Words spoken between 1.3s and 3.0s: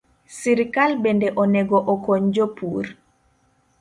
onego okony jopur